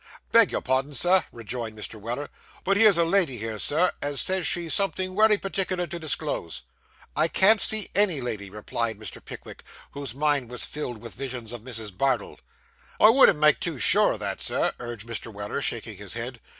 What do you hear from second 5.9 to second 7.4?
disclose.' 'I